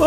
Oh, 0.00 0.04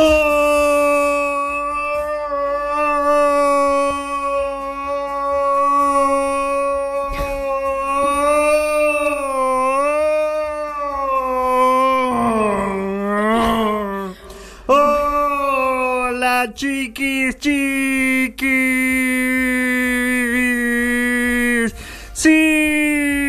hola 14.67 16.53
chiquis, 16.55 17.35
chiquis. 17.37 18.41
Sí 22.13 23.20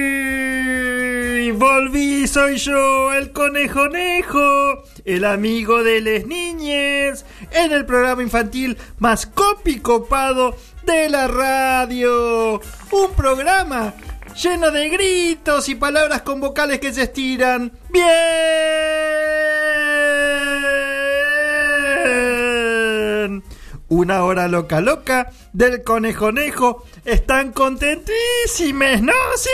soy 2.27 2.57
yo, 2.57 3.13
el 3.13 3.33
conejonejo, 3.33 4.85
el 5.05 5.25
amigo 5.25 5.83
de 5.83 6.01
las 6.01 6.27
niñes, 6.27 7.25
en 7.51 7.73
el 7.73 7.85
programa 7.87 8.23
infantil 8.23 8.79
más 8.99 9.29
copado 9.83 10.57
de 10.85 11.09
la 11.09 11.29
radio. 11.29 12.61
Un 12.91 13.13
programa 13.17 13.95
lleno 14.35 14.71
de 14.71 14.89
gritos 14.89 15.69
y 15.69 15.75
palabras 15.75 16.23
con 16.23 16.41
vocales 16.41 16.79
que 16.81 16.93
se 16.93 17.03
estiran. 17.03 17.73
Bien. 17.91 18.03
Una 23.89 24.25
hora 24.25 24.49
loca 24.49 24.81
loca 24.81 25.31
del 25.53 25.83
conejonejo. 25.83 26.85
Están 27.05 27.53
contentísimes, 27.53 29.03
¿no? 29.03 29.13
Sí. 29.37 29.51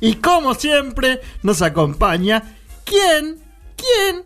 Y 0.00 0.14
como 0.16 0.54
siempre 0.54 1.20
nos 1.42 1.62
acompaña 1.62 2.56
¿quién? 2.84 3.38
¿Quién? 3.76 4.24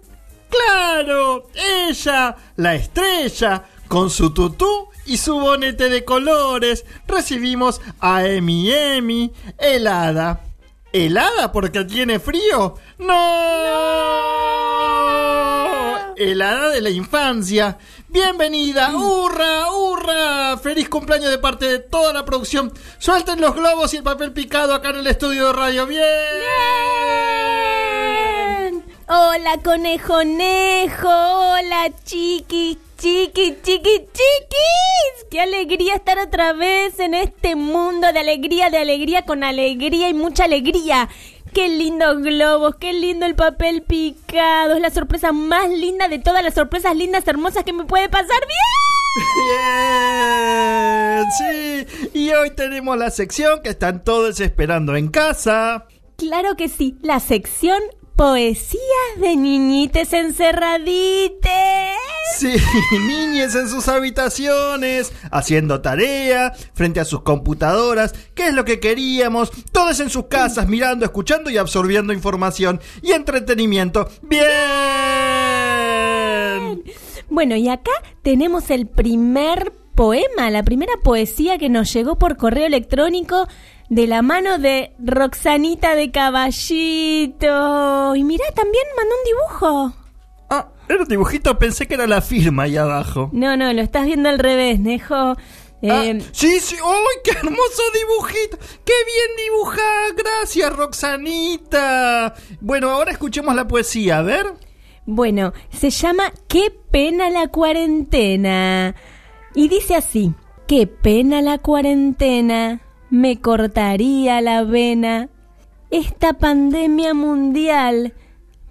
Claro, 0.48 1.48
ella, 1.54 2.36
la 2.56 2.74
estrella, 2.74 3.64
con 3.88 4.08
su 4.08 4.32
tutú 4.32 4.88
y 5.04 5.16
su 5.16 5.38
bonete 5.38 5.88
de 5.88 6.04
colores. 6.04 6.84
Recibimos 7.06 7.80
a 8.00 8.24
Emi 8.24 8.70
Emi, 8.70 9.32
helada. 9.58 10.44
¿Helada 10.92 11.50
porque 11.50 11.84
tiene 11.84 12.20
frío? 12.20 12.76
¡No! 12.98 13.14
Helada 16.16 16.70
de 16.70 16.80
la 16.80 16.90
infancia. 16.90 17.78
Bienvenida, 18.08 18.96
hurra, 18.96 19.70
hurra. 19.72 20.56
Feliz 20.58 20.88
cumpleaños 20.88 21.30
de 21.30 21.38
parte 21.38 21.66
de 21.66 21.78
toda 21.80 22.12
la 22.12 22.24
producción. 22.24 22.72
Suelten 22.98 23.40
los 23.40 23.54
globos 23.54 23.92
y 23.94 23.98
el 23.98 24.02
papel 24.02 24.32
picado 24.32 24.74
acá 24.74 24.90
en 24.90 24.96
el 24.96 25.06
estudio 25.06 25.48
de 25.48 25.52
radio. 25.52 25.86
Bien. 25.86 26.02
Bien. 28.70 28.84
Hola, 29.08 29.58
conejonejo. 29.62 31.08
Hola, 31.08 31.90
chiqui, 32.04 32.78
chiqui, 33.04 33.56
chiqui, 33.62 33.96
chiquis. 34.16 35.26
Qué 35.30 35.40
alegría 35.42 35.96
estar 35.96 36.18
otra 36.18 36.54
vez 36.54 36.98
en 36.98 37.12
este 37.12 37.54
mundo 37.54 38.10
de 38.10 38.18
alegría, 38.18 38.70
de 38.70 38.78
alegría 38.78 39.26
con 39.26 39.44
alegría 39.44 40.08
y 40.08 40.14
mucha 40.14 40.44
alegría. 40.44 41.10
Qué 41.52 41.68
lindos 41.68 42.22
globos, 42.22 42.76
qué 42.76 42.94
lindo 42.94 43.26
el 43.26 43.34
papel 43.34 43.82
picado. 43.82 44.76
Es 44.76 44.80
la 44.80 44.88
sorpresa 44.90 45.32
más 45.32 45.68
linda 45.68 46.08
de 46.08 46.18
todas 46.18 46.42
las 46.42 46.54
sorpresas 46.54 46.96
lindas, 46.96 47.28
hermosas 47.28 47.64
que 47.64 47.74
me 47.74 47.84
puede 47.84 48.08
pasar. 48.08 48.40
¡Bien! 48.40 48.64
Bien, 51.20 51.26
sí. 51.38 52.08
Y 52.14 52.30
hoy 52.32 52.50
tenemos 52.56 52.96
la 52.96 53.10
sección 53.10 53.60
que 53.62 53.68
están 53.68 54.02
todos 54.02 54.40
esperando 54.40 54.96
en 54.96 55.08
casa. 55.08 55.86
Claro 56.16 56.56
que 56.56 56.70
sí, 56.70 56.96
la 57.02 57.20
sección 57.20 57.82
Poesías 58.16 58.80
de 59.18 59.34
niñites 59.34 60.12
encerradites. 60.12 61.50
Sí, 62.36 62.54
niñes 63.08 63.56
en 63.56 63.68
sus 63.68 63.88
habitaciones, 63.88 65.12
haciendo 65.32 65.80
tarea, 65.80 66.52
frente 66.74 67.00
a 67.00 67.04
sus 67.04 67.22
computadoras, 67.22 68.14
¿qué 68.34 68.46
es 68.48 68.54
lo 68.54 68.64
que 68.64 68.78
queríamos? 68.78 69.50
Todos 69.72 69.98
en 69.98 70.10
sus 70.10 70.26
casas, 70.26 70.68
mirando, 70.68 71.04
escuchando 71.04 71.50
y 71.50 71.56
absorbiendo 71.56 72.12
información 72.12 72.80
y 73.02 73.10
entretenimiento. 73.12 74.08
¡Bien! 74.22 74.44
Bueno, 77.28 77.56
y 77.56 77.68
acá 77.68 77.90
tenemos 78.22 78.70
el 78.70 78.86
primer 78.86 79.72
poema, 79.94 80.50
la 80.50 80.62
primera 80.62 80.92
poesía 81.02 81.58
que 81.58 81.68
nos 81.68 81.92
llegó 81.92 82.16
por 82.16 82.36
correo 82.36 82.66
electrónico 82.66 83.48
de 83.88 84.06
la 84.06 84.22
mano 84.22 84.58
de 84.58 84.92
Roxanita 84.98 85.94
de 85.94 86.10
Caballito. 86.10 87.46
Y 88.16 88.24
mirá, 88.24 88.44
también 88.54 88.84
mandó 88.96 89.14
un 89.14 89.24
dibujo. 89.24 89.92
Ah, 90.50 90.68
era 90.88 91.02
un 91.02 91.08
dibujito, 91.08 91.58
pensé 91.58 91.86
que 91.86 91.94
era 91.94 92.06
la 92.06 92.20
firma 92.20 92.64
ahí 92.64 92.76
abajo. 92.76 93.30
No, 93.32 93.56
no, 93.56 93.72
lo 93.72 93.82
estás 93.82 94.06
viendo 94.06 94.28
al 94.28 94.38
revés, 94.38 94.78
Nejo. 94.80 95.36
Eh, 95.82 95.90
ah, 95.90 96.24
sí, 96.32 96.60
sí, 96.60 96.76
¡ay, 96.82 97.16
qué 97.22 97.32
hermoso 97.32 97.82
dibujito! 97.92 98.56
¡Qué 98.84 98.94
bien 99.04 99.36
dibujada! 99.46 100.12
Gracias, 100.16 100.74
Roxanita. 100.74 102.34
Bueno, 102.60 102.88
ahora 102.90 103.12
escuchemos 103.12 103.54
la 103.54 103.68
poesía, 103.68 104.18
a 104.18 104.22
ver. 104.22 104.46
Bueno, 105.04 105.52
se 105.70 105.90
llama 105.90 106.32
Qué 106.48 106.74
pena 106.90 107.28
la 107.28 107.48
cuarentena. 107.48 108.94
Y 109.54 109.68
dice 109.68 109.94
así, 109.94 110.32
Qué 110.66 110.86
pena 110.86 111.42
la 111.42 111.58
cuarentena 111.58 112.80
me 113.10 113.40
cortaría 113.40 114.40
la 114.40 114.64
vena. 114.64 115.28
Esta 115.90 116.32
pandemia 116.32 117.14
mundial 117.14 118.14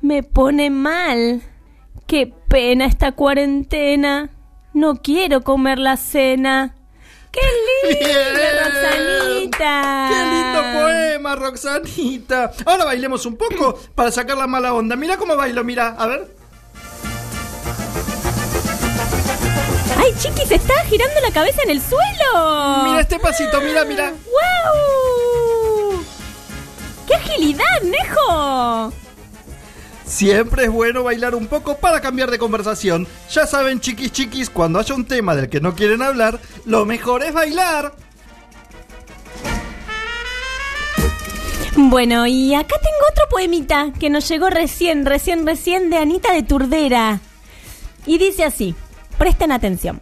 me 0.02 0.24
pone 0.24 0.70
mal. 0.70 1.42
Qué 2.08 2.34
pena 2.48 2.86
esta 2.86 3.14
cuarentena. 3.14 4.30
No 4.74 4.96
quiero 4.96 5.42
comer 5.42 5.80
la 5.80 5.98
cena. 5.98 6.76
¡Qué 7.32 7.42
lindo, 7.90 8.30
Roxanita! 8.64 10.10
¡Qué 10.10 10.18
lindo 10.36 10.80
poema, 10.80 11.36
Roxanita! 11.36 12.52
Ahora 12.66 12.86
bailemos 12.86 13.26
un 13.26 13.38
poco 13.38 13.80
para 13.96 14.12
sacar 14.12 14.38
la 14.38 14.46
mala 14.46 14.74
onda. 14.74 14.96
Mira 14.96 15.18
cómo 15.18 15.36
bailo, 15.36 15.64
mira, 15.64 15.96
a 15.98 16.06
ver. 16.06 16.43
Chiqui, 20.20 20.46
se 20.46 20.56
está 20.56 20.74
girando 20.86 21.20
la 21.22 21.32
cabeza 21.32 21.62
en 21.64 21.72
el 21.72 21.82
suelo! 21.82 22.84
Mira 22.84 23.02
este 23.02 23.20
pasito, 23.20 23.60
mira, 23.62 23.84
mira. 23.86 24.12
¡Wow! 24.12 26.04
¡Qué 27.08 27.16
agilidad, 27.16 27.82
Nejo! 27.84 28.94
Siempre 30.06 30.66
es 30.66 30.72
bueno 30.72 31.04
bailar 31.04 31.34
un 31.34 31.48
poco 31.48 31.78
para 31.78 32.02
cambiar 32.02 32.30
de 32.30 32.38
conversación. 32.38 33.08
Ya 33.32 33.48
saben, 33.48 33.80
chiquis 33.80 34.12
chiquis, 34.12 34.50
cuando 34.50 34.80
haya 34.80 34.94
un 34.94 35.06
tema 35.06 35.36
del 35.36 35.50
que 35.50 35.62
no 35.62 35.76
quieren 35.76 36.02
hablar, 36.02 36.40
lo 36.66 36.86
mejor 36.86 37.24
es 37.24 37.34
bailar. 37.34 37.94
Bueno, 41.76 42.28
y 42.28 42.54
acá 42.54 42.76
tengo 42.80 43.06
otro 43.12 43.28
poemita 43.30 43.92
que 44.00 44.12
nos 44.12 44.30
llegó 44.30 44.50
recién, 44.50 45.06
recién, 45.06 45.48
recién 45.48 45.90
de 45.90 45.98
Anita 45.98 46.32
de 46.32 46.44
Turdera. 46.44 47.20
Y 48.06 48.20
dice 48.20 48.44
así. 48.44 48.76
Presten 49.24 49.54
atención. 49.54 50.02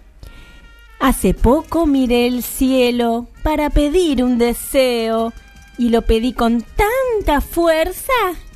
Hace 0.99 1.35
poco 1.35 1.85
miré 1.85 2.25
el 2.25 2.41
cielo 2.41 3.27
para 3.43 3.69
pedir 3.69 4.23
un 4.23 4.39
deseo 4.39 5.31
y 5.77 5.89
lo 5.89 6.01
pedí 6.01 6.33
con 6.33 6.63
tanta 6.63 7.39
fuerza 7.39 8.11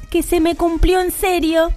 que 0.09 0.23
se 0.23 0.39
me 0.39 0.55
cumplió 0.55 1.01
en 1.01 1.11
serio. 1.11 1.71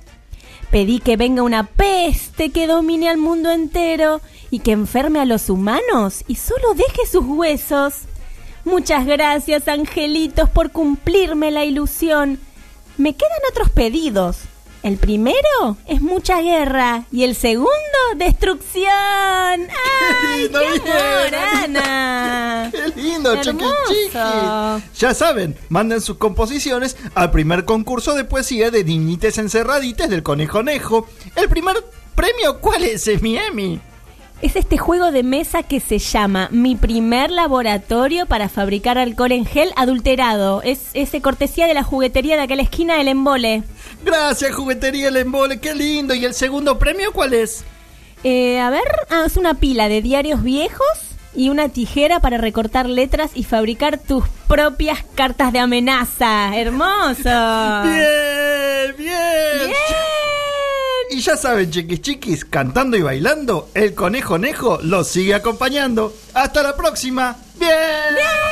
Pedí 0.70 1.00
que 1.00 1.18
venga 1.18 1.42
una 1.42 1.64
peste 1.64 2.48
que 2.48 2.66
domine 2.66 3.10
al 3.10 3.18
mundo 3.18 3.50
entero 3.50 4.22
y 4.50 4.60
que 4.60 4.72
enferme 4.72 5.20
a 5.20 5.26
los 5.26 5.50
humanos 5.50 6.24
y 6.26 6.36
solo 6.36 6.72
deje 6.72 7.06
sus 7.06 7.26
huesos. 7.26 8.04
Muchas 8.64 9.04
gracias, 9.04 9.68
angelitos, 9.68 10.48
por 10.48 10.72
cumplirme 10.72 11.50
la 11.50 11.66
ilusión. 11.66 12.40
Me 12.96 13.14
quedan 13.14 13.38
otros 13.50 13.68
pedidos, 13.68 14.44
el 14.82 14.96
primero 14.96 15.76
es 15.86 16.00
mucha 16.00 16.40
guerra 16.40 17.04
y 17.10 17.24
el 17.24 17.34
segundo, 17.34 17.68
destrucción. 18.16 18.86
¡Ay, 18.86 19.68
qué, 20.30 20.40
lindo, 20.40 20.60
¡Qué 22.70 23.00
lindo, 23.00 23.42
chiqui, 23.42 24.18
Ya 24.98 25.14
saben, 25.14 25.56
manden 25.68 26.00
sus 26.00 26.16
composiciones 26.16 26.96
al 27.14 27.30
primer 27.30 27.64
concurso 27.64 28.14
de 28.14 28.24
poesía 28.24 28.70
de 28.70 28.84
Niñites 28.84 29.38
Encerradites 29.38 30.08
del 30.08 30.22
Conejonejo. 30.22 31.06
¿El 31.34 31.48
primer 31.48 31.76
premio 32.14 32.60
cuál 32.60 32.84
es, 32.84 33.08
mi 33.20 33.36
Emi? 33.36 33.80
es 34.40 34.54
este 34.54 34.78
juego 34.78 35.10
de 35.10 35.22
mesa 35.22 35.62
que 35.62 35.80
se 35.80 35.98
llama 35.98 36.48
Mi 36.52 36.76
primer 36.76 37.30
laboratorio 37.30 38.26
para 38.26 38.48
fabricar 38.48 38.96
alcohol 38.96 39.32
en 39.32 39.44
gel 39.44 39.72
adulterado. 39.76 40.62
Es 40.62 40.90
ese 40.94 41.20
cortesía 41.20 41.66
de 41.66 41.74
la 41.74 41.82
juguetería 41.82 42.36
de 42.36 42.42
aquella 42.42 42.62
esquina 42.62 42.96
del 42.96 43.08
embole. 43.08 43.64
Gracias, 44.04 44.54
juguetería 44.54 45.08
El 45.08 45.16
Embole, 45.16 45.60
qué 45.60 45.74
lindo. 45.74 46.14
¿Y 46.14 46.24
el 46.24 46.34
segundo 46.34 46.78
premio 46.78 47.12
cuál 47.12 47.34
es? 47.34 47.64
Eh, 48.24 48.58
a 48.60 48.70
ver, 48.70 48.84
ah, 49.10 49.24
es 49.26 49.36
una 49.36 49.54
pila 49.54 49.88
de 49.88 50.02
diarios 50.02 50.42
viejos 50.42 50.86
y 51.34 51.50
una 51.50 51.68
tijera 51.68 52.20
para 52.20 52.38
recortar 52.38 52.88
letras 52.88 53.30
y 53.34 53.44
fabricar 53.44 53.98
tus 53.98 54.24
propias 54.48 55.04
cartas 55.14 55.52
de 55.52 55.60
amenaza. 55.60 56.56
¡Hermoso! 56.56 57.12
¡Bien! 57.84 58.96
¡Bien! 58.96 59.68
¡Bien! 59.68 59.76
Y 61.10 61.20
ya 61.20 61.36
saben, 61.36 61.70
chiquis 61.70 62.02
chiquis, 62.02 62.44
cantando 62.44 62.96
y 62.96 63.02
bailando, 63.02 63.70
el 63.74 63.94
conejo 63.94 64.38
nejo 64.38 64.78
los 64.82 65.08
sigue 65.08 65.34
acompañando. 65.34 66.12
¡Hasta 66.34 66.62
la 66.62 66.76
próxima! 66.76 67.36
¡Bien! 67.58 67.70
¡Bien! 68.14 68.47